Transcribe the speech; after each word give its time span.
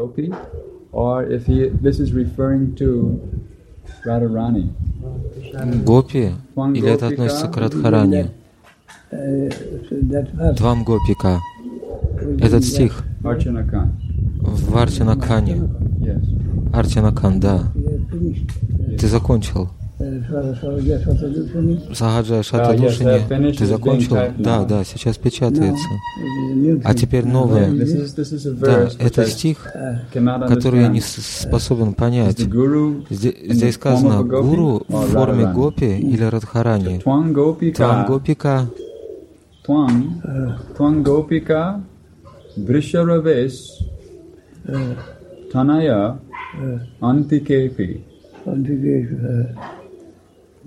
Gopi, 0.00 0.32
or 0.92 1.24
if 1.24 1.46
he 1.46 1.68
this 1.68 2.00
is 2.00 2.12
referring 2.14 2.74
to 2.76 3.20
Radharani. 4.04 4.72
Гопи, 5.84 6.32
или 6.74 6.88
это 6.88 7.08
относится 7.08 7.48
к 7.48 7.56
Радхарани? 7.56 8.30
Двам 10.56 10.84
Гопика. 10.84 11.40
Этот 12.40 12.64
стих 12.64 13.04
в 13.20 13.28
Арчанакане. 14.76 15.54
Yes. 16.00 16.72
Арчанакан, 16.72 17.40
да. 17.40 17.72
Ты 18.98 19.06
закончил. 19.06 19.68
Uh, 20.00 20.32
uh, 20.32 21.92
Шатадушини. 22.42 23.52
Ты 23.52 23.66
закончил? 23.66 24.16
Да, 24.38 24.64
да, 24.64 24.82
сейчас 24.82 25.18
печатается. 25.18 25.86
А 26.84 26.94
теперь 26.94 27.26
новое. 27.26 27.68
This 27.68 28.16
is 28.16 28.46
a 28.46 28.52
Да, 28.54 28.88
это 28.98 29.26
стих, 29.26 29.70
cannot 30.14 30.48
который 30.48 30.80
я 30.80 30.88
не 30.88 31.02
способен 31.02 31.92
понять. 31.92 32.38
Здесь, 33.10 33.74
сказано 33.74 34.22
гуру 34.22 34.86
в 34.88 35.06
форме 35.08 35.52
гопи 35.52 35.98
или 35.98 36.24
радхарани. 36.24 37.02
Twang 37.04 37.34
Gopika. 37.34 37.74
Твам 37.74 38.06
гопика, 38.06 38.70
Twang. 39.66 40.22
Twang 40.78 41.02
Gopika. 41.02 41.82
Vrisharaves. 42.56 43.78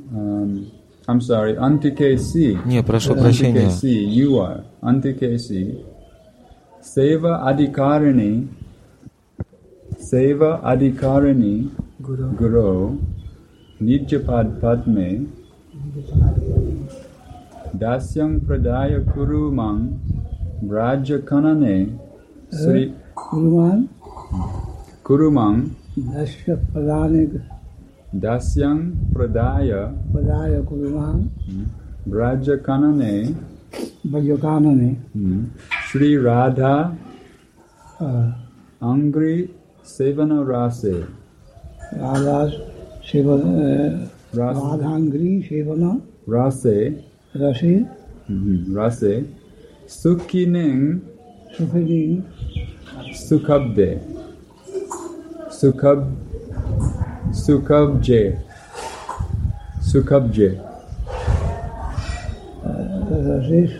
Tanaya. 0.03 0.15
Antikepi. 0.15 0.15
Um, 0.15 0.71
I'm 1.09 1.21
sorry, 1.21 1.55
Antikesi. 1.57 2.59
не, 2.67 2.83
прошу 2.83 3.15
прощения, 3.15 3.69
Antikesi, 3.69 4.07
you 4.15 4.41
are. 4.41 4.65
Antikesi. 4.83 5.85
Seva 6.81 7.43
Adhikarini. 7.45 8.49
Seva 9.99 10.61
Adhikarini. 10.63 11.71
Guru. 12.01 12.99
Nijapad 13.81 14.61
Padme. 14.61 15.27
Dasyang 17.75 18.41
Pradaya 18.41 19.05
Kurumang. 19.05 19.99
Braja 20.63 21.19
Kanane. 21.19 21.99
Sri 22.51 22.95
Kuruman, 23.15 23.89
Kurumang. 25.05 25.71
Dasya 25.99 26.57
Pradane, 26.73 27.43
Dasyang 28.16 29.12
Pradaya 29.12 29.94
Padaya 30.14 30.64
Kuruman, 30.64 31.30
Braja 32.06 32.58
Kanane. 32.58 33.36
Vajakanane, 34.06 34.96
Hmm. 35.14 35.46
Sri 35.88 36.16
Radha 36.18 36.96
uh, 38.00 38.32
Angri 38.82 39.50
Sevana 39.84 40.46
Rase. 40.46 41.08
Radha 41.94 42.52
Sevana, 43.02 43.50
uh, 43.50 44.10
Rase. 44.34 44.58
Radhangri 44.60 45.50
Sevana, 45.50 46.02
Rase. 46.28 47.04
Rasi, 47.36 47.90
mhm, 48.30 48.76
Rase. 48.76 49.26
Sukhining 49.88 51.02
Sukhini, 51.58 52.22
Sukhabde. 53.14 54.00
Sukhab. 55.50 56.14
Sukhabje. 57.33 58.39
Sukhabje. 59.81 60.61
Rasi, 63.11 63.71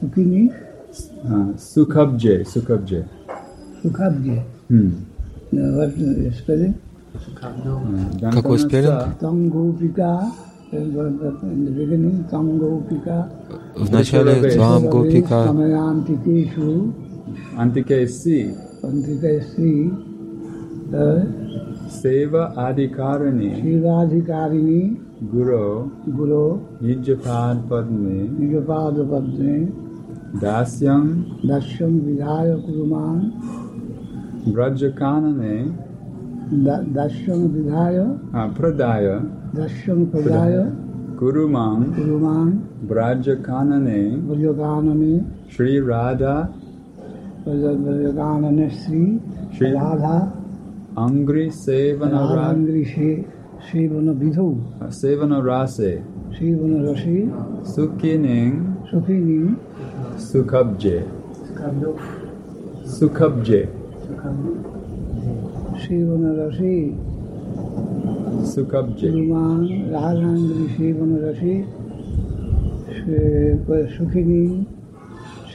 Sukhini, 0.00 0.52
Uh, 1.24 1.52
Sukhabje. 1.56 2.44
Sukhabje. 2.44 3.04
Sukhabji. 3.82 4.40
Hmm. 4.68 4.92
What 5.52 5.92
is 5.98 6.38
spelling? 6.38 6.74
Какой 8.32 8.58
спеллинг? 8.58 9.18
Tangopika, 9.20 10.32
in 10.72 11.64
the 11.64 11.70
beginning, 11.70 12.24
Tangopika, 12.30 13.28
в 13.74 13.90
सेवा 21.91 22.41
अधिकारिणी 22.57 23.49
सेवाधिकारिणी। 23.55 24.79
गुरु। 25.31 25.63
गुरु। 26.15 26.43
निज 26.87 27.09
पाद 27.17 27.57
पद 27.71 27.89
में 27.91 28.21
निज 28.39 28.55
पद 28.67 29.27
में 29.39 29.65
दास्यम 30.35 31.07
दास्यम 31.45 31.99
विधाय 31.99 32.53
कुरुमान। 32.55 33.19
ब्रज 34.53 34.83
कानने 34.97 35.57
दास्यम 36.93 37.41
विधाय। 37.47 37.99
प्रदाय। 38.57 39.07
दास्यम 39.55 40.05
प्रदाय। 40.05 40.57
कुरुमान। 41.19 41.83
कुरुमान। 41.93 42.51
ब्रज 42.87 43.29
कानने 43.29 44.01
ब्रज 44.27 44.55
कानने 44.55 45.13
श्री 45.51 45.79
राधा 45.79 46.35
ब्रज 47.45 48.13
कानने 48.15 48.69
श्री 48.69 49.05
श्री 49.57 49.71
Radha. 49.71 50.15
Angri 50.95 51.47
sevana 51.51 52.35
rasa. 52.35 52.49
Angri 52.51 52.85
se, 52.85 53.25
sevana 53.71 54.13
vidhu. 54.13 54.59
Sevana 54.89 55.41
rase. 55.41 56.03
Sevana 56.37 56.83
rasi. 56.83 57.31
Sukhining. 57.63 58.75
Sukhining. 58.91 59.55
Sukhabje. 60.17 61.07
Sukhabje. 62.83 63.69
Sevana 65.79 66.31
rasi. 66.39 66.93
Sukhabje. 68.43 69.07
Luman, 69.15 69.63
Rahangri 69.93 70.67
sevana 70.75 71.17
rasi. 71.23 71.65
Sukhining. 73.95 74.65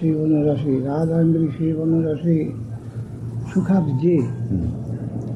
Sevana 0.00 0.46
rasi. 0.48 0.80
Radhangri 0.80 1.52
sevana 1.58 1.98
rasi. 2.08 2.54
Sukhabje. 3.52 4.24
Hmm. 4.24 4.85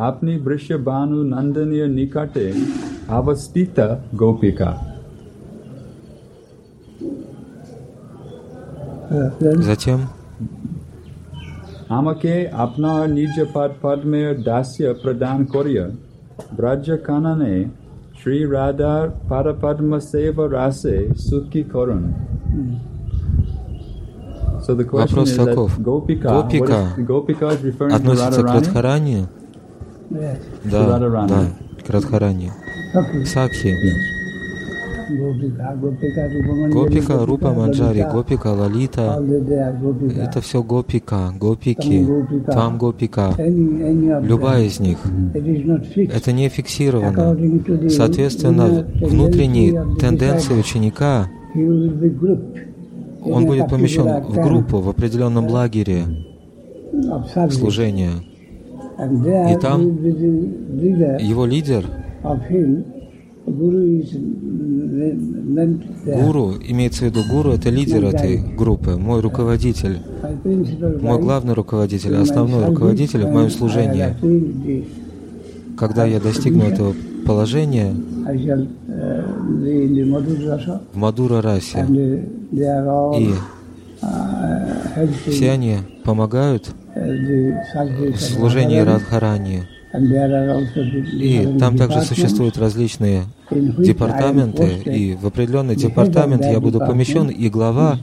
Apni 0.00 0.34
Brishya 0.44 0.78
Banu 0.82 1.24
Nandaniya 1.24 1.86
Nikate, 1.96 2.46
Avastita 3.08 3.86
Gopika. 4.14 4.70
Затем 9.68 10.00
আমাকে 11.98 12.32
আপনার 12.64 13.02
নিজ 13.18 13.36
পদ 13.54 13.70
পদ্মের 13.82 14.30
দাস্য 14.50 14.76
প্রদান 15.02 15.38
করিয়া 15.54 15.84
ব্রজ 16.58 16.86
কাননে 17.06 17.54
শ্রী 18.18 18.38
রাধার 18.54 19.06
পদপদ্ম 19.30 19.90
সেবা 20.10 20.44
রাসে 20.58 20.96
সুখী 21.26 21.62
করুন 21.74 22.02
So 24.64 24.70
the 24.80 24.86
question 24.92 25.18
Вопрос 25.18 25.28
is 25.30 25.38
таков. 25.40 25.70
that 25.70 25.86
Gopika, 25.88 26.28
Gopika 26.36 26.80
what 26.82 26.98
is, 26.98 27.06
Gopika 27.12 27.46
is 27.54 27.60
referring 27.68 27.92
to 27.92 27.96
относится 27.98 28.42
к 28.42 28.46
Radharani? 28.46 28.56
Радхарани? 28.56 29.18
Да, 30.63 30.99
да, 30.99 31.47
к 31.85 31.89
Радхарани. 31.89 32.51
Сакхи. 33.25 33.75
Гопика, 36.71 37.25
Рупа 37.25 37.51
Манджари, 37.51 38.05
Гопика, 38.11 38.47
Лалита, 38.47 39.21
это 40.17 40.39
все 40.41 40.63
Гопика, 40.63 41.33
Гопики, 41.37 42.07
Там 42.47 42.77
Гопика. 42.77 43.33
Любая 43.37 44.63
из 44.63 44.79
них. 44.79 44.99
Это 45.33 46.31
не 46.31 46.47
фиксировано. 46.49 47.89
Соответственно, 47.89 48.85
the 49.01 49.97
тенденции 49.99 50.53
ученика 50.53 51.27
он 53.23 53.45
будет 53.45 53.69
помещен 53.69 54.23
в 54.23 54.35
группу, 54.35 54.79
в 54.79 54.89
определенном 54.89 55.47
лагере 55.47 56.05
служения. 57.49 58.11
И 59.01 59.57
там 59.59 59.97
Его 60.03 61.45
лидер, 61.47 61.85
гуру, 66.05 66.53
имеется 66.61 67.05
в 67.05 67.07
виду 67.07 67.21
гуру, 67.27 67.51
это 67.53 67.69
лидер 67.71 68.05
этой 68.05 68.37
группы, 68.37 68.97
мой 68.97 69.21
руководитель, 69.21 70.01
мой 71.01 71.19
главный 71.19 71.53
руководитель, 71.55 72.15
основной 72.15 72.67
руководитель 72.67 73.25
в 73.25 73.31
моем 73.31 73.49
служении. 73.49 74.15
Когда 75.77 76.05
я 76.05 76.19
достигну 76.19 76.65
этого 76.65 76.93
положения 77.25 77.95
uh, 78.27 78.75
в 80.93 80.97
Мадура 80.97 81.41
расе, 81.41 81.79
uh, 81.79 83.19
и 83.19 83.33
uh, 84.01 85.09
все 85.27 85.51
они 85.51 85.77
помогают 86.03 86.75
в 86.95 88.19
служении. 88.19 88.79
Радхарани. 88.79 89.63
И 91.13 91.57
там 91.59 91.77
также 91.77 92.01
существуют 92.01 92.57
различные 92.57 93.23
департаменты, 93.49 94.77
и 94.85 95.15
в 95.15 95.27
определенный 95.27 95.75
департамент 95.75 96.45
я 96.45 96.59
буду 96.59 96.79
помещен, 96.79 97.27
и 97.27 97.49
глава 97.49 97.99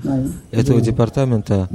этого 0.50 0.80
департамента 0.80 1.68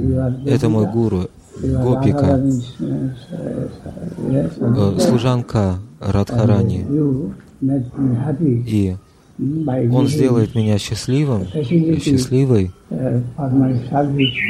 это 0.46 0.68
мой 0.68 0.86
гуру, 0.86 1.28
Гопика, 1.60 2.40
э, 2.80 4.48
служанка 4.98 5.76
Радхарани. 6.00 6.84
И 8.66 8.96
он 9.36 10.06
сделает 10.06 10.54
меня 10.54 10.78
счастливым 10.78 11.42
и 11.42 11.98
счастливой, 11.98 12.70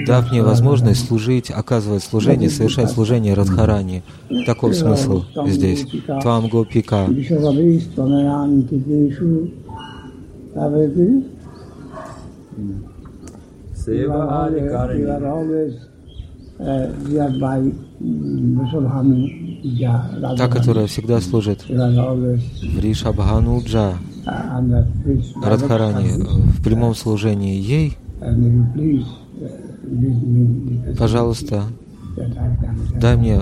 дав 0.06 0.30
мне 0.30 0.42
возможность 0.42 1.06
служить, 1.06 1.50
оказывать 1.50 2.02
служение, 2.02 2.50
совершать 2.50 2.90
служение 2.90 3.32
Радхарани. 3.32 4.02
Таков 4.44 4.74
смысл 4.74 5.24
здесь. 5.46 5.86
Твам 6.20 6.48
Гопика. 6.48 7.08
Та, 20.36 20.48
которая 20.48 20.86
всегда 20.86 21.22
служит 21.22 21.64
Вришабхануджа, 21.68 23.94
Радхарани, 24.24 26.08
э, 26.08 26.22
в 26.22 26.62
прямом 26.62 26.94
служении 26.94 27.60
ей, 27.60 27.98
пожалуйста, 30.98 31.64
дай 33.00 33.16
мне 33.16 33.40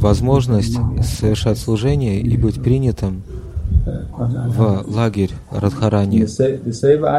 возможность 0.00 0.78
совершать 1.02 1.58
служение 1.58 2.20
и 2.20 2.36
быть 2.36 2.62
принятым 2.62 3.22
в 3.86 4.84
лагерь 4.86 5.32
Радхарани. 5.50 6.26
Сева 6.26 7.16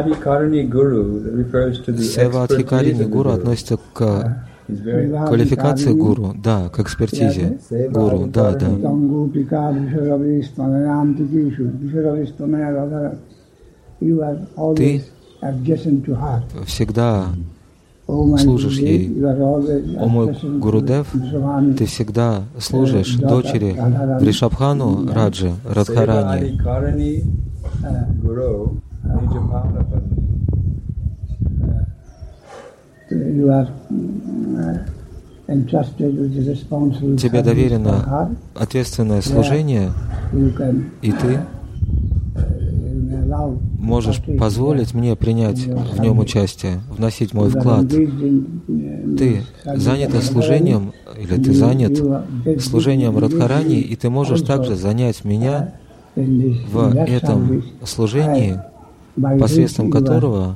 Адхикарини 2.43 3.03
гуру 3.03 3.31
относится 3.31 3.79
к 3.93 4.45
Квалификации 5.27 5.93
гуру, 5.93 6.33
да, 6.41 6.69
к 6.69 6.79
экспертизе 6.79 7.59
гуру, 7.89 8.27
да, 8.27 8.53
да. 8.53 8.67
Her. 16.13 16.65
Всегда 16.65 17.27
Oh 18.11 18.37
служишь 18.37 18.77
ей. 18.79 19.23
О 19.23 20.07
мой 20.07 20.35
Гурудев, 20.59 21.07
ты 21.77 21.85
всегда 21.85 22.43
служишь 22.59 23.15
дочери 23.15 23.77
Вришабхану 24.19 25.07
Раджи 25.13 25.53
Радхарани. 25.63 26.59
Uh, 33.13 33.17
you 33.17 33.51
are 33.51 33.67
uh, 34.61 36.45
responsible 36.47 37.17
Тебе 37.17 37.41
доверено 37.41 38.29
ответственное 38.55 39.21
служение, 39.21 39.91
и 41.01 41.11
ты? 41.11 41.39
may 43.11 43.23
allow 43.23 43.59
можешь 43.77 44.21
позволить 44.39 44.93
мне 44.93 45.15
принять 45.15 45.59
в 45.65 45.99
нем 45.99 46.19
участие, 46.19 46.81
вносить 46.95 47.33
мой 47.33 47.49
вклад. 47.49 47.85
uh, 47.85 49.17
Ты 49.17 49.43
занята 49.75 50.21
служением, 50.21 50.93
или 51.17 51.41
ты 51.41 51.53
занят 51.53 52.01
служением 52.61 53.17
Радхарани, 53.17 53.79
и 53.79 53.95
ты 53.95 54.09
можешь 54.09 54.41
также 54.41 54.75
занять 54.75 55.25
меня 55.25 55.73
in 56.15 56.41
this- 56.41 56.69
в 56.71 56.95
этом 56.95 57.51
service, 57.51 57.63
служении, 57.85 58.59
посредством 59.39 59.89
которого 59.91 60.55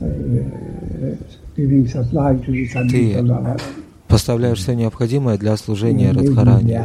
uh, 0.00 1.16
Ты 2.90 3.24
поставляешь 4.08 4.58
все 4.58 4.74
необходимое 4.74 5.38
для 5.38 5.56
служения 5.56 6.12
Радхарани. 6.12 6.80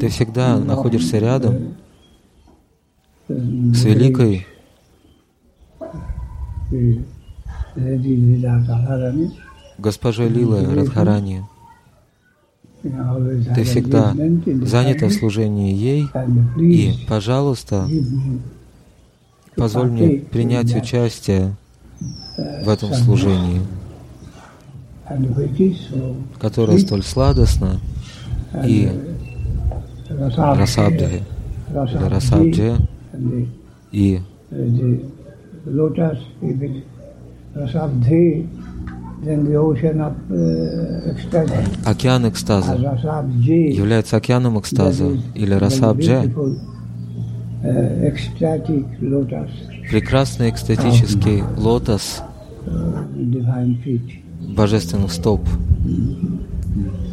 Ты 0.00 0.08
всегда 0.08 0.58
находишься 0.58 1.18
рядом 1.18 1.74
uh, 3.28 3.74
с 3.74 3.84
великой 3.84 4.46
Госпожой 9.78 10.28
Лилой 10.28 10.66
Радхарани. 10.74 11.44
Ты 12.82 13.62
всегда 13.62 14.12
занята 14.62 15.06
в 15.06 15.12
служении 15.12 15.72
ей, 15.74 16.08
и, 16.58 17.06
пожалуйста, 17.08 17.88
позволь 19.56 19.90
мне 19.90 20.18
принять 20.18 20.74
участие 20.74 21.54
в 22.64 22.68
этом 22.68 22.92
служении, 22.94 23.60
которое 26.40 26.78
столь 26.78 27.04
сладостно 27.04 27.78
и 28.64 28.90
расабдхи, 30.10 31.22
или 31.70 32.08
расабдхи, 32.08 32.76
and 33.12 33.30
the, 33.30 33.48
и 33.92 34.20
океан 41.84 42.28
экстаза. 42.28 42.74
Является 42.74 44.16
океаном 44.16 44.58
экстаза, 44.58 45.04
или 45.34 45.56
beautiful, 45.56 46.58
uh, 47.62 48.08
прекрасный 49.90 50.50
экстатический 50.50 51.44
лотос. 51.56 52.22
Uh, 52.66 54.54
божественных 54.54 55.12
стоп, 55.12 55.40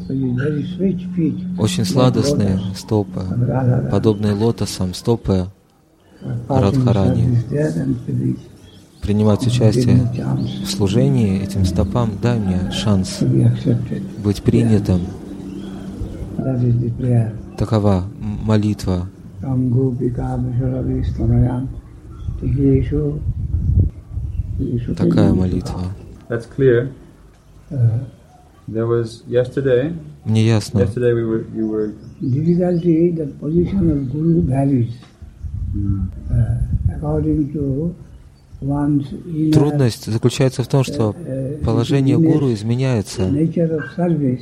feet. 0.08 1.60
очень 1.60 1.86
сладостные 1.86 2.60
стопы, 2.76 3.22
подобные 3.92 4.34
лотосам, 4.34 4.94
стопы 4.94 5.48
Радхарани. 6.48 7.40
Принимать 9.02 9.46
участие 9.46 10.08
в 10.64 10.68
служении 10.68 11.42
этим 11.42 11.66
стопам, 11.66 12.12
дай 12.22 12.40
мне 12.40 12.72
шанс 12.72 13.22
быть 14.24 14.42
принятым. 14.44 15.02
Такова 17.58 18.06
молитва. 18.22 19.08
Такая 24.98 25.34
молитва. 25.34 25.82
That's 26.30 26.46
clear. 26.46 26.92
Uh, 27.72 28.06
There 28.72 28.86
was 28.86 29.24
yesterday. 29.28 29.96
Мне 30.26 30.46
ясно. 30.46 30.80
Yesterday 30.80 31.14
we 31.14 31.26
were 31.26 31.44
you 31.56 31.68
were 31.68 31.94
difficulty, 32.22 33.10
the 33.12 33.26
position 33.40 33.90
of 33.90 34.12
Guru 34.12 34.42
varies 34.42 34.94
uh, 36.30 36.96
according 36.96 37.52
to 37.54 37.96
Трудность 38.62 40.12
заключается 40.12 40.64
в 40.64 40.68
том, 40.68 40.84
что 40.84 41.16
положение 41.64 42.18
гуру 42.18 42.52
изменяется. 42.54 43.32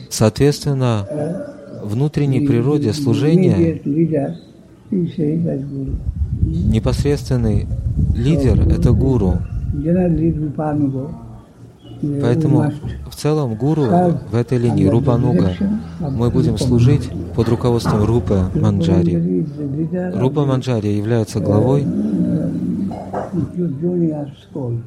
Соответственно, 0.09 1.07
внутренней 1.83 2.47
природе 2.47 2.93
служения 2.93 3.79
непосредственный 6.41 7.67
лидер— 8.15 8.59
это 8.69 8.91
гуру. 8.91 9.37
Поэтому 12.21 12.71
в 13.09 13.15
целом 13.15 13.55
гуру 13.55 13.83
в 14.31 14.35
этой 14.35 14.57
линии 14.57 14.85
Рупануга. 14.85 15.51
Мы 15.99 16.29
будем 16.29 16.57
служить 16.57 17.09
под 17.35 17.49
руководством 17.49 18.03
Рупы 18.03 18.45
Манджари. 18.55 19.45
Рупа 20.15 20.45
Манджари 20.45 20.89
является 20.89 21.39
главой 21.39 21.85
junior 23.81 24.27
school. 24.41 24.79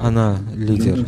Она 0.00 0.36
лидер 0.54 1.04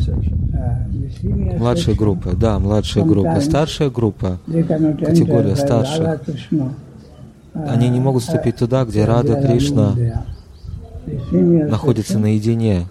Uh, 0.51 1.57
section, 1.59 1.95
группы. 1.95 2.35
Да, 2.35 2.59
младшая 2.59 3.03
группа. 3.03 3.39
Старшая 3.41 3.89
группа, 3.89 4.37
категория 4.45 5.55
Krishna. 5.55 6.73
они 7.53 7.89
не 7.89 7.99
могут 7.99 8.23
вступить 8.23 8.57
туда, 8.57 8.85
где 8.85 9.05
Рада 9.05 9.41
Кришна 9.41 9.95
находится 11.31 12.19
наедине. 12.19 12.85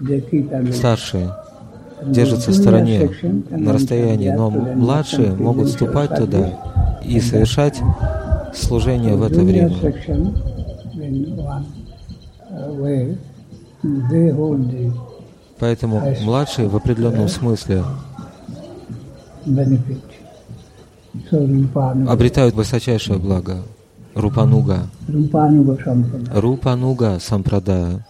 Старшие 0.73 1.31
держатся 2.05 2.51
в 2.51 2.55
стороне, 2.55 3.11
на 3.51 3.73
расстоянии, 3.73 4.31
но 4.31 4.51
младшие 4.51 5.33
могут 5.35 5.69
вступать 5.69 6.15
туда 6.17 6.59
и 7.05 7.21
совершать 7.21 7.81
служение 8.55 9.17
в 9.17 9.23
это 9.23 9.41
время. 9.41 9.73
Поэтому 15.59 16.03
младшие 16.23 16.69
в 16.69 16.77
определенном 16.77 17.29
смысле 17.29 17.85
обретают 22.09 22.55
высочайшее 22.55 23.19
благо. 23.19 23.59
Рупануга. 24.15 24.79
Рупануга 26.35 27.19
Сампрадая. 27.21 28.05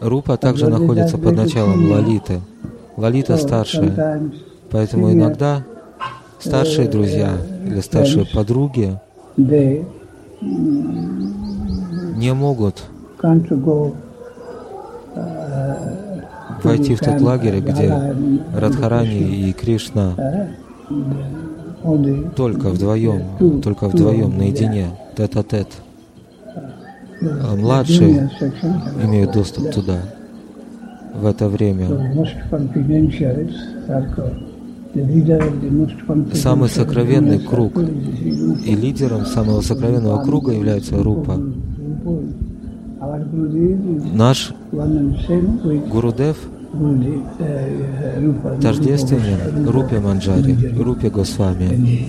Рупа 0.00 0.36
также 0.36 0.68
находится 0.68 1.18
под 1.18 1.36
началом 1.36 1.90
Лалиты. 1.90 2.40
Лалита 2.96 3.36
старшая. 3.36 4.30
Поэтому 4.70 5.12
иногда 5.12 5.64
старшие 6.44 6.88
друзья 6.88 7.38
или 7.66 7.80
старшие 7.80 8.26
подруги 8.26 8.98
не 12.16 12.34
могут 12.34 12.84
go 13.22 13.94
войти 16.62 16.94
в 16.94 17.00
тот 17.00 17.20
лагерь, 17.20 17.60
где 17.60 18.14
Радхарани 18.54 19.48
и 19.48 19.52
Кришна 19.52 20.14
only 21.82 22.34
только 22.34 22.68
вдвоем, 22.68 23.60
только 23.62 23.88
вдвоем, 23.88 24.36
наедине, 24.36 24.88
тет-а-тет. 25.16 25.68
А 27.20 27.56
младшие 27.56 28.30
имеют 29.02 29.32
доступ 29.32 29.70
туда. 29.72 29.98
В 31.14 31.26
это 31.26 31.48
время. 31.48 31.86
Самый 36.34 36.68
сокровенный 36.68 37.40
круг. 37.40 37.78
И 38.64 38.74
лидером 38.74 39.26
самого 39.26 39.60
сокровенного 39.60 40.22
круга 40.22 40.52
является 40.52 41.02
Рупа. 41.02 41.40
Наш 44.14 44.54
Гурудев 45.90 46.36
тождественен 48.60 49.68
Рупе 49.68 50.00
Манджари, 50.00 50.56
Рупе 50.78 51.10
Госвами. 51.10 52.08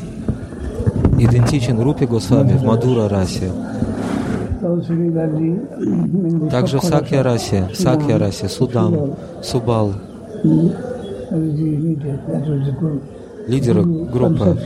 Идентичен 1.20 1.80
Рупе 1.80 2.06
Госвами 2.06 2.54
в 2.54 2.64
Мадура 2.64 3.10
расе. 3.10 3.52
Также 6.50 6.80
в 6.80 6.84
Сакья 6.84 7.24
расе, 7.24 7.70
Сакья 7.74 8.18
расе, 8.18 8.48
Судам, 8.50 9.16
Субал, 9.44 9.94
Лидеры 13.48 13.84
группы. 13.84 14.58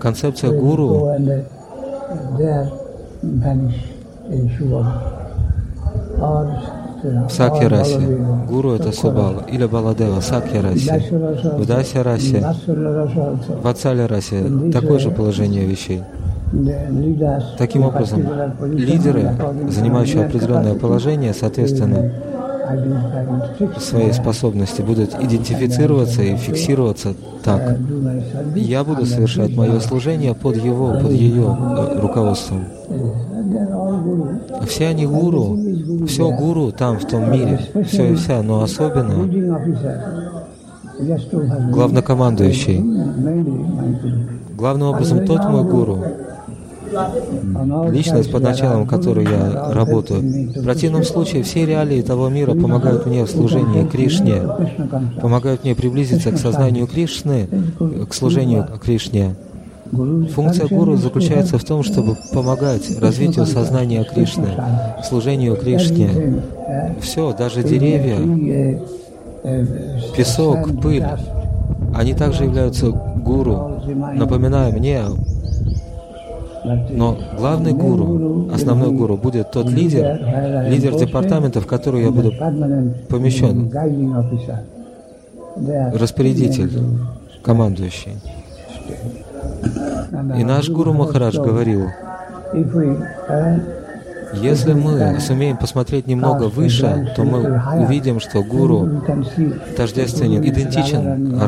Концепция 0.00 0.50
go 0.50 0.60
гуру. 0.60 1.10
Shubham. 4.32 4.86
Or 6.20 6.48
в 7.04 7.30
Сакья 7.30 7.68
расе. 7.68 7.98
Гуру 8.48 8.72
это 8.72 8.90
Субал 8.90 9.42
или 9.46 9.66
Баладева, 9.66 10.20
Сакья 10.20 10.62
расе. 10.62 11.02
В 11.58 11.66
Дася 11.66 12.02
расе, 12.02 12.42
в 13.62 13.66
Ацале 13.66 14.06
расе 14.06 14.42
такое 14.72 14.98
же 14.98 15.10
положение 15.10 15.66
вещей. 15.66 16.02
Таким 17.58 17.84
образом, 17.84 18.22
лидеры, 18.62 19.36
занимающие 19.68 20.24
определенное 20.24 20.74
положение, 20.74 21.34
соответственно, 21.34 22.12
своей 23.78 24.12
способности 24.12 24.82
будут 24.82 25.14
идентифицироваться 25.14 26.22
и 26.22 26.36
фиксироваться 26.36 27.14
так. 27.42 27.78
Я 28.54 28.84
буду 28.84 29.06
совершать 29.06 29.56
мое 29.56 29.80
служение 29.80 30.34
под 30.34 30.56
его, 30.56 30.92
под 31.00 31.10
ее 31.12 31.44
э, 31.44 32.00
руководством. 32.00 32.64
Все 34.66 34.88
они 34.88 35.06
гуру, 35.06 35.58
все 36.06 36.30
гуру 36.30 36.72
там, 36.72 36.98
в 36.98 37.06
том 37.06 37.30
мире, 37.30 37.60
все 37.86 38.12
и 38.12 38.14
вся, 38.14 38.42
но 38.42 38.62
особенно 38.62 39.26
главнокомандующий. 41.70 42.82
Главным 44.56 44.88
образом 44.88 45.26
тот 45.26 45.44
мой 45.48 45.64
гуру, 45.64 46.04
личность, 47.90 48.30
под 48.30 48.42
началом 48.42 48.86
которой 48.86 49.24
я 49.24 49.72
работаю. 49.72 50.20
В 50.20 50.62
противном 50.62 51.04
случае 51.04 51.42
все 51.42 51.66
реалии 51.66 52.02
того 52.02 52.28
мира 52.28 52.54
помогают 52.54 53.06
мне 53.06 53.24
в 53.24 53.30
служении 53.30 53.86
Кришне, 53.86 54.42
помогают 55.20 55.64
мне 55.64 55.74
приблизиться 55.74 56.30
к 56.32 56.38
сознанию 56.38 56.86
Кришны, 56.86 57.48
к 58.08 58.14
служению 58.14 58.66
Кришне. 58.82 59.34
Функция 60.34 60.66
гуру 60.66 60.96
заключается 60.96 61.58
в 61.58 61.64
том, 61.64 61.82
чтобы 61.84 62.16
помогать 62.32 62.98
развитию 63.00 63.46
сознания 63.46 64.04
Кришны, 64.04 64.48
служению 65.04 65.56
Кришне. 65.56 66.42
Все, 67.00 67.32
даже 67.32 67.62
деревья, 67.62 68.18
песок, 70.16 70.80
пыль, 70.82 71.06
они 71.94 72.14
также 72.14 72.44
являются 72.44 72.88
гуру, 72.90 73.82
напоминая 74.14 74.72
мне 74.72 75.02
но 76.64 77.18
главный 77.36 77.72
гуру, 77.72 78.50
основной 78.52 78.90
гуру 78.90 79.16
будет 79.16 79.50
тот 79.50 79.70
лидер, 79.70 80.18
лидер 80.68 80.96
департамента, 80.96 81.60
в 81.60 81.66
который 81.66 82.04
я 82.04 82.10
буду 82.10 82.32
помещен, 83.08 83.70
распорядитель, 85.94 86.70
командующий. 87.42 88.12
И 90.38 90.44
наш 90.44 90.68
гуру 90.70 90.92
Махарадж 90.92 91.36
говорил, 91.36 91.88
если 94.34 94.72
мы 94.72 95.20
сумеем 95.20 95.56
посмотреть 95.56 96.06
немного 96.06 96.44
выше, 96.44 97.12
то 97.14 97.24
мы 97.24 97.60
увидим, 97.84 98.20
что 98.20 98.42
гуру 98.42 99.02
тождественен, 99.76 100.42
идентичен 100.42 101.38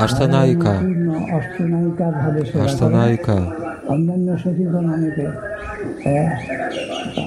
Радхарани. 0.00 0.56
Аштанайка, 1.36 2.06
Аштанайка, 2.64 3.36
অন্যান্য 3.92 4.28
সচেতন 4.42 4.86
অনেকে 4.94 5.26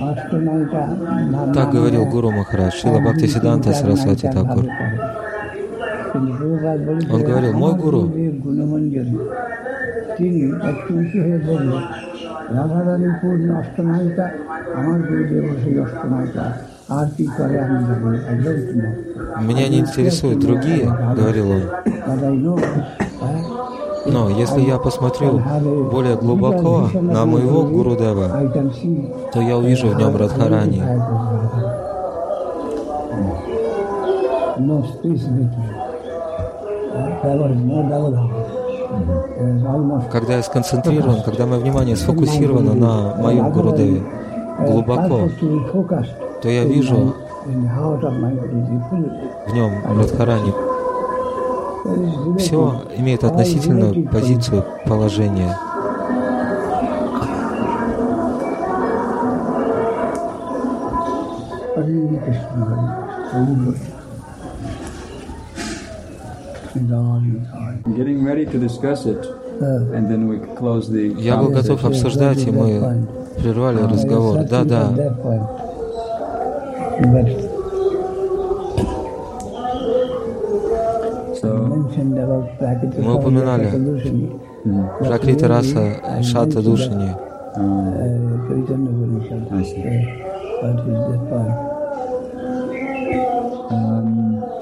অষ্টনায়িকা 0.10 0.83
Так 1.55 1.67
говорил 1.75 2.03
Гуру 2.13 2.29
Махарадж, 2.39 2.75
Шила 2.79 3.00
Бхакти 3.03 3.27
Сиданта 3.33 3.69
Сарасвати 3.79 4.27
Такур. 4.36 4.65
Он 7.15 7.21
говорил, 7.29 7.53
мой 7.63 7.74
гуру 7.83 8.03
গুণমঞ্জরি 12.45 12.91
তিনি 12.91 12.91
একটু 12.91 12.91
উঁচু 12.91 12.91
হয়ে 12.91 12.91
বললেন 12.91 13.00
রাধারানী 13.01 13.10
পূর্ণ 13.21 13.48
অষ্টনায়িকা 13.62 14.25
আমার 14.79 15.00
গুরুদেব 15.07 15.45
সেই 15.62 15.75
অষ্টনায়িকা 15.86 16.45
আর 16.89 17.07
কি 17.15 17.25
করে 17.38 17.55
আমি 17.63 17.79
জানি 17.88 18.17
একদম 18.31 18.57
কিনা 18.67 18.89
Меня 19.48 19.65
не 19.69 19.77
интересуют 19.83 20.38
другие, 20.39 20.86
говорил 21.17 21.48
он. 21.51 21.63
দাদাই 22.07 22.38
নো 22.45 22.53
Но 24.15 24.21
если 24.43 24.62
я 24.74 24.77
посмотрю 24.79 25.29
более 25.93 26.15
глубоко 26.15 26.74
на 27.15 27.21
моего 27.25 27.60
Гурудева, 27.75 28.27
I 28.33 28.48
can 28.55 28.67
see 28.77 28.98
то 29.33 29.39
я 29.41 29.55
увижу 29.57 29.88
в 29.89 29.95
нем 30.00 30.13
Радхарани. 30.15 30.81
no 34.62 34.77
когда 40.10 40.36
я 40.36 40.42
сконцентрирован, 40.42 41.22
когда 41.22 41.46
мое 41.46 41.60
внимание 41.60 41.96
сфокусировано 41.96 42.74
на 42.74 43.14
моем 43.16 43.52
Гурудеве 43.52 44.02
глубоко, 44.60 45.28
то 46.42 46.48
я 46.48 46.64
вижу 46.64 47.14
в 47.44 49.54
нем 49.54 49.98
Радхарани. 49.98 50.52
Все 52.38 52.82
имеет 52.96 53.24
относительную 53.24 54.08
позицию 54.08 54.64
положения. 54.86 55.56
Hare 61.76 62.16
Krishna. 62.24 64.05
Я 71.18 71.37
был 71.37 71.49
готов 71.50 71.85
обсуждать, 71.85 72.47
и 72.47 72.50
мы 72.50 73.06
прервали 73.38 73.78
разговор. 73.78 74.45
Да, 74.45 74.64
да. 74.64 74.90
So, 81.40 81.49
Мы 82.99 83.14
упоминали 83.14 83.71
Пракрита 85.00 85.49
раса 85.49 86.23
Шата 86.23 86.62
Душани. 86.62 87.14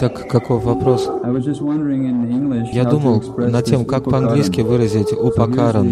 Um, 0.05 0.11
Так 0.11 0.29
каков 0.29 0.65
вопрос? 0.65 1.11
Я 2.73 2.85
думал 2.85 3.23
над 3.39 3.65
тем, 3.65 3.87
как 3.87 4.05
по-английски 4.05 4.61
выразить 4.61 5.13
упакаран. 5.13 5.87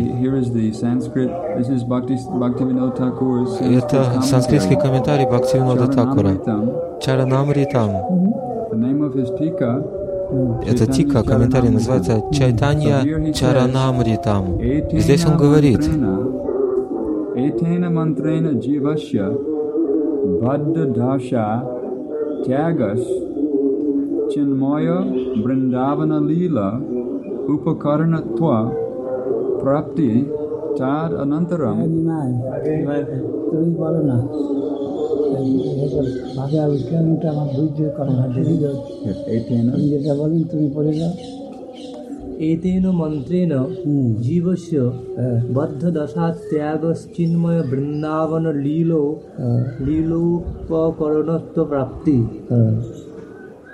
Это 3.60 4.22
санскритский 4.22 4.76
комментарий 4.78 5.24
Бхактивинода 5.26 5.86
Такура. 5.86 6.36
Чаранамритам. 7.00 7.90
Это 10.66 10.86
тика, 10.92 11.22
комментарий 11.22 11.70
называется 11.70 12.22
Чайтанья 12.32 13.32
Чаранамритам. 13.32 14.60
Здесь 14.92 15.24
он 15.24 15.38
говорит, 15.38 15.88
mantrena 17.98 18.52
jivasya 18.60 19.26
baddha 20.40 20.84
dasha 20.94 21.64
tyagas 22.44 23.00
chinmaya 24.31 24.97
vrindavana 25.43 26.17
lila 26.29 26.67
upakaranatva 27.53 28.57
prapti 29.61 30.09
tad 30.79 31.11
anantaram 31.23 31.77
তুমি 33.51 33.69
বলো 33.81 34.01
না 34.09 34.17
ভাবে 36.37 36.59
উচ্চারণটা 36.75 37.27
আমার 37.33 37.49
বুঝতে 37.57 37.85
করে 37.97 38.13
না 38.19 38.25
দেখি 38.35 38.55
যাও। 38.63 38.75
Etena 39.35 39.71
তুমি 39.73 39.87
যেটা 39.93 40.13
বলেন 40.21 40.41
তুমি 40.51 40.67
পড়ে 40.75 40.93
যাও 40.99 41.13
एतेन 42.49 42.85
मन्त्रेण 43.01 43.51
হুম 43.83 44.07
जीवस्य 44.25 44.75
হ্যাঁ 45.19 45.37
बद्धदशात्यागश्चिन्मय 45.55 47.57
वृन्दावन 47.71 48.45
लीलो 48.65 49.03
হ্যাঁ 49.39 49.61
লীলোপকরণত্ব 49.85 51.57
প্রাপ্তি 51.71 52.17
হ্যাঁ 52.51 52.73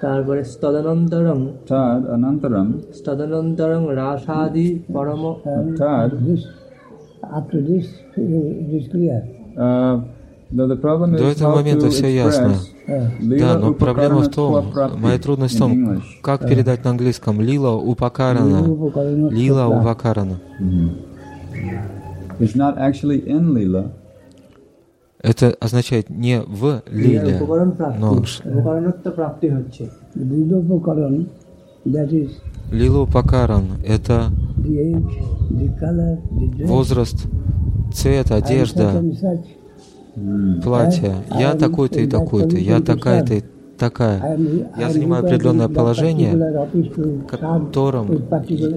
তারপরে 0.04 0.42
তদনন্তরং 0.64 1.40
tad 1.72 2.02
anantaram 2.16 2.68
তদনন্তরং 3.08 3.82
রাসাদি 4.02 4.68
পরম 4.94 5.24
tad 5.80 6.10
This, 6.28 6.42
after 7.40 7.60
this, 7.70 7.86
it 8.18 8.72
is 8.80 8.86
clear. 8.94 9.20
uh, 9.66 9.96
the, 10.58 10.64
the 10.74 10.80
problem 10.86 11.08
До 11.22 11.26
is 11.30 11.36
этого 11.36 11.50
how 11.50 11.56
момента 11.60 11.86
to 11.88 11.92
все 11.96 12.10
ясно. 12.26 12.52
express 12.52 12.62
Uh, 12.96 13.08
lila 13.30 13.40
Да, 13.44 13.52
но 13.64 13.68
проблема 13.86 14.20
в 14.28 14.30
том, 14.38 14.50
upakaranatva 14.54 14.74
prapti 14.76 14.98
моя 15.04 15.18
трудность 15.26 15.56
в 15.56 15.58
in 15.58 15.62
том, 15.64 15.72
English. 15.78 16.08
как 16.28 16.40
передать 16.50 16.82
на 16.86 16.90
английском 16.96 17.36
лила 17.50 17.74
упакарана, 17.92 18.60
лила 19.42 19.66
упакарана. 19.78 20.36
It's 22.44 22.56
not 22.64 22.74
actually 22.88 23.20
in 23.36 23.44
lila. 23.58 23.84
Это 25.21 25.57
означает 25.61 26.11
не 26.11 26.41
в 26.41 26.83
лиле, 26.91 27.41
но 27.99 28.23
лило 31.85 32.13
лилопакаран– 32.71 33.65
это 33.87 34.27
возраст, 36.65 37.27
цвет, 37.93 38.31
одежда, 38.31 39.03
платье. 40.63 41.15
Я 41.37 41.55
такой-то 41.55 42.01
и 42.01 42.07
такой-то, 42.07 42.57
я 42.57 42.81
такая-то 42.81 43.35
и 43.35 43.43
такая. 43.79 44.39
Я 44.79 44.91
занимаю 44.91 45.25
определенное 45.25 45.69
положение, 45.69 46.33
которым 47.27 48.23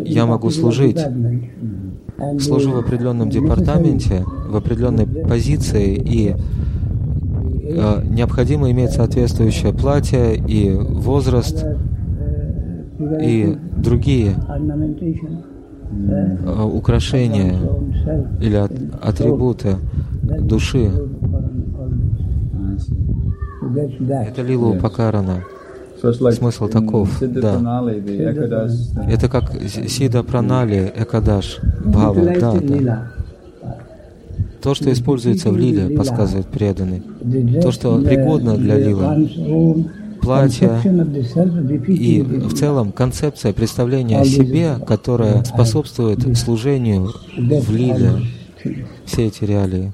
я 0.06 0.26
могу 0.26 0.50
служить. 0.50 1.00
Служу 2.40 2.72
в 2.72 2.78
определенном 2.78 3.30
департаменте, 3.30 4.24
в 4.48 4.56
определенной 4.56 5.08
позиции, 5.08 5.96
и 5.96 6.36
э, 7.64 8.04
необходимо 8.10 8.70
иметь 8.72 8.92
соответствующее 8.92 9.74
платье 9.74 10.36
и 10.36 10.72
возраст 10.72 11.66
и 13.22 13.58
figurative 13.58 13.72
другие 13.82 14.36
э, 15.92 16.64
украшения 16.64 17.56
или 18.40 18.56
атрибуты 19.02 19.78
души. 20.24 20.92
That. 24.02 24.28
Это 24.28 24.42
лила 24.42 24.70
упакарана. 24.70 25.44
Смысл 26.02 26.68
таков, 26.68 27.20
да. 27.22 27.84
Это 29.08 29.30
как 29.30 29.52
Сида 29.88 30.24
Пранали, 30.24 30.92
Экадаш, 30.96 31.60
Бхава, 31.86 32.26
да, 32.40 32.54
да. 32.60 33.12
То, 34.62 34.74
что 34.74 34.92
используется 34.92 35.50
в 35.50 35.58
лиле, 35.58 35.96
подсказывает 35.96 36.48
преданный. 36.48 37.02
То, 37.62 37.72
что 37.72 38.00
пригодно 38.02 38.58
для 38.58 38.78
лилы. 38.78 39.88
defeated 41.68 41.94
и 41.96 42.22
в 42.22 42.54
целом 42.54 42.92
концепция 42.92 43.54
представления 43.54 44.20
о 44.20 44.26
себе, 44.26 44.76
которая 44.86 45.44
способствует 45.44 46.38
служению 46.38 47.12
в 47.38 47.72
лиле, 47.72 48.22
все 49.06 49.28
эти 49.28 49.44
реалии 49.46 49.94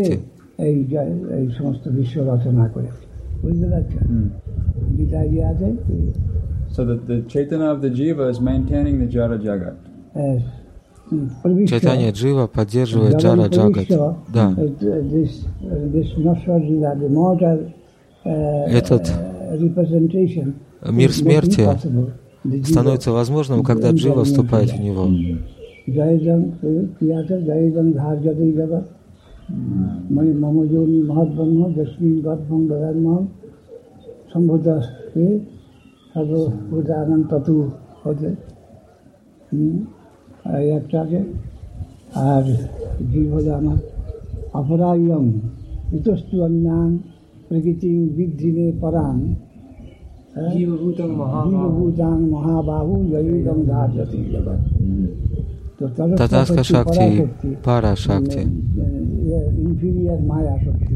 Шакти. 2.85 3.08
Mm. 3.42 4.32
So 6.72 6.86
that 6.86 7.08
the 7.08 7.22
Chaitanya 7.28 7.72
of 7.72 7.82
the 7.82 7.90
Jiva 7.90 8.30
is 8.30 8.40
maintaining 8.40 9.00
the 9.00 9.06
Jara 9.06 9.38
Jagat. 9.38 9.76
Yes. 10.16 10.44
Чайтанья 11.68 12.12
Джива 12.12 12.48
поддерживает 12.48 13.18
Джара 13.18 13.48
Джагат. 13.48 13.88
Да. 14.32 14.54
Этот 18.68 19.12
мир 20.92 21.12
смерти 21.12 21.68
становится 22.64 23.12
возможным, 23.12 23.64
когда 23.64 23.90
Джива 23.90 24.24
вступает 24.24 24.72
в 24.72 24.80
него. 24.80 25.10
মানে 30.12 30.32
মম 30.34 30.58
যোগী 30.66 31.00
মহাব্রহ্ম 31.02 31.60
যস্মিন 31.78 32.16
গর্ভম 32.22 32.62
দয়াম 32.70 33.08
সম্ভূতাস্তে 34.32 35.26
সর্বভূতানন্দ 36.12 37.26
ততু 37.32 37.56
হতে 38.02 38.30
একটাকে 40.72 41.20
আর 42.28 42.46
জীব 43.10 43.28
হলো 43.34 43.52
আমার 43.56 43.80
অপরায়ম 44.54 45.26
ইতস্তু 45.94 46.36
অন্যান 46.42 46.90
প্রকৃতি 47.48 47.92
বিদ্ধিনে 48.18 48.68
পরাণ 48.82 49.18
তথা 55.80 56.04
মহাবাহু 56.14 56.94
পারা 57.64 57.92
ধারতি 58.04 58.42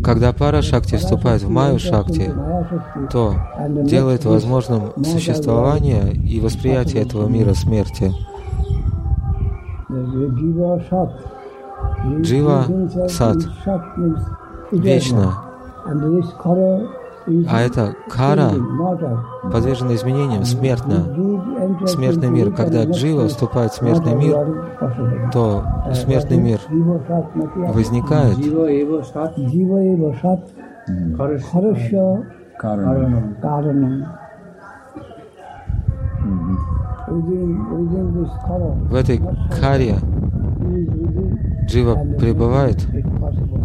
Когда 0.03 0.33
Пара 0.33 0.61
Шакти 0.61 0.95
вступает 0.95 1.41
в 1.41 1.49
Майю 1.49 1.79
Шакти, 1.79 2.31
то 3.11 3.35
делает 3.83 4.25
возможным 4.25 4.91
существование 5.03 6.13
и 6.13 6.39
восприятие 6.39 7.03
этого 7.03 7.27
мира 7.27 7.53
смерти. 7.53 8.11
Джива 12.21 12.69
сат. 13.07 13.37
Вечно 14.71 15.33
а 17.49 17.61
это 17.61 17.95
кара, 18.09 18.51
подвержена 19.51 19.95
изменениям, 19.95 20.43
смертно, 20.43 21.05
Смертный 21.85 22.29
мир. 22.29 22.51
Когда 22.51 22.83
джива 22.83 23.27
вступает 23.27 23.71
в 23.71 23.75
смертный 23.75 24.15
мир, 24.15 24.35
то 25.31 25.63
смертный 25.93 26.37
мир 26.37 26.59
возникает. 27.73 28.37
В 38.89 38.95
этой 38.95 39.21
каре 39.59 39.95
Джива 41.65 41.95
пребывает 42.19 42.77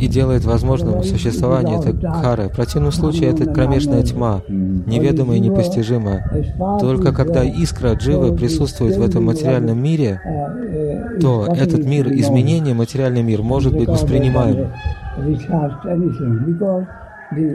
и 0.01 0.07
делает 0.07 0.44
возможным 0.44 1.03
существование 1.03 1.79
этой 1.79 1.99
кары. 1.99 2.49
В 2.49 2.53
противном 2.53 2.92
случае 2.92 3.31
это 3.31 3.47
кромешная 3.47 4.03
тьма, 4.03 4.42
неведомая 4.49 5.38
и 5.38 5.40
непостижимая. 5.40 6.25
Только 6.81 7.12
когда 7.12 7.42
искра 7.44 7.94
Дживы 7.94 8.35
присутствует 8.35 8.97
в 8.97 9.03
этом 9.03 9.25
материальном 9.25 9.83
мире, 9.83 10.21
то 11.21 11.47
этот 11.47 11.85
мир, 11.85 12.09
изменение, 12.12 12.75
материальный 12.75 13.23
мир 13.23 13.42
может 13.42 13.75
быть 13.75 13.88
воспринимаем. 13.88 14.71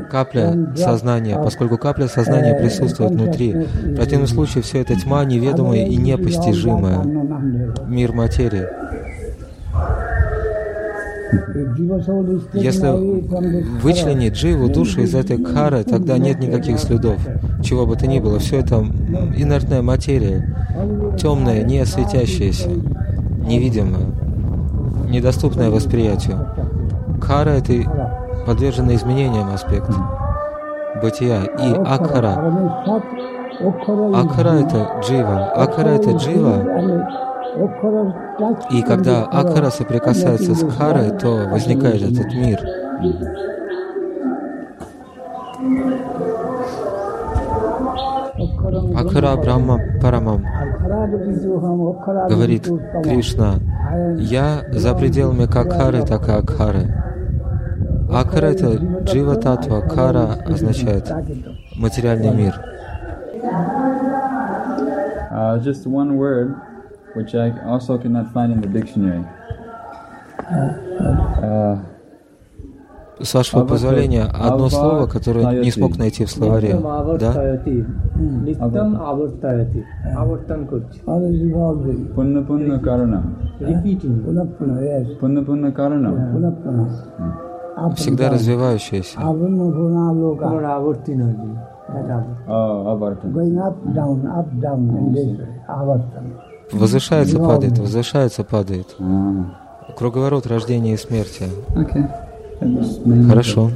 Капля 0.09 0.55
сознания, 0.75 1.35
поскольку 1.35 1.77
капля 1.77 2.07
сознания 2.07 2.53
присутствует 2.59 3.11
внутри. 3.11 3.53
В 3.53 3.95
противном 3.95 4.27
случае 4.27 4.61
все 4.61 4.81
это 4.81 4.95
тьма 4.95 5.25
неведомая 5.25 5.85
и 5.85 5.95
непостижимая. 5.95 7.03
Мир 7.87 8.13
материи. 8.13 8.67
Если 12.53 13.81
вычленить 13.81 14.33
дживу, 14.33 14.69
душу 14.69 15.01
из 15.01 15.15
этой 15.15 15.37
кары, 15.37 15.83
тогда 15.83 16.17
нет 16.17 16.39
никаких 16.39 16.79
следов. 16.79 17.17
Чего 17.63 17.85
бы 17.85 17.95
то 17.95 18.07
ни 18.07 18.19
было, 18.19 18.39
все 18.39 18.59
это 18.59 18.75
инертная 19.35 19.81
материя, 19.81 20.55
темная, 21.17 21.63
не 21.63 21.85
светящаяся, 21.85 22.69
невидимая, 22.69 24.05
недоступная 25.09 25.69
восприятию. 25.69 26.47
Кара— 27.21 27.49
это 27.51 27.73
подверженный 28.45 28.95
изменениям 28.95 29.49
аспект 29.53 29.89
бытия. 31.01 31.43
И 31.43 31.73
акхара. 31.73 32.53
Акхара— 34.15 34.49
это 34.63 34.99
джива. 35.01 35.45
Акхара— 35.55 35.89
это 35.89 36.11
джива. 36.11 37.32
И 38.71 38.81
когда 38.81 39.25
акхара 39.25 39.69
соприкасается 39.69 40.55
с 40.55 40.75
карой, 40.75 41.11
то 41.11 41.47
возникает 41.49 42.01
этот 42.01 42.33
мир. 42.33 42.59
Акхара 48.95 49.35
Брахма 49.37 49.79
Парамам 50.01 50.43
говорит 52.29 52.67
Кришна, 53.03 53.55
я 54.17 54.63
за 54.71 54.95
пределами 54.95 55.45
как 55.45 55.73
Хары, 55.73 56.03
так 56.03 56.27
и 56.27 56.31
Акхары. 56.31 56.87
Акхара— 58.11 58.45
это 58.47 58.75
джива 59.03 59.35
татва, 59.35 59.81
кара 59.81 60.37
означает 60.45 61.11
материальный 61.75 62.31
мир. 62.31 62.53
Uh, 65.31 65.57
just 65.57 65.87
one 65.87 66.15
word, 66.15 66.53
which 67.15 67.33
I 67.35 67.51
also 67.65 67.97
cannot 67.97 68.31
find 68.33 68.53
in 68.53 68.61
the 68.61 68.67
dictionary. 68.67 69.23
С 73.21 73.33
вашего 73.33 73.65
позволения, 73.65 74.23
одно 74.23 74.69
слово, 74.69 75.07
которое 75.07 75.63
не 75.63 75.71
смог 75.71 75.97
найти 75.97 76.25
в 76.25 76.31
словаре. 76.31 76.79
Да? 77.19 77.59
Всегда 87.95 88.29
развивающаяся. 88.29 89.19
Oh, 92.45 92.85
Возвышается, 96.73 97.37
падает, 97.39 97.77
возвышается, 97.77 98.43
падает. 98.43 98.95
Ah, 98.99 99.93
Круговорот 99.97 100.47
рождения 100.47 100.93
и 100.93 100.97
смерти. 100.97 101.45
okay. 101.75 102.09
Mainly- 102.61 103.27
Хорошо. 103.29 103.71